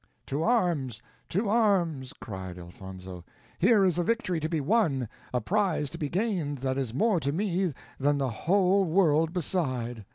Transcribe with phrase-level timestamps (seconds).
[0.25, 0.99] "To arms,
[1.29, 3.23] to arms!" cried Elfonzo;
[3.59, 7.19] "here is a victory to be won, a prize to be gained that is more
[7.19, 10.03] to me that the whole world beside."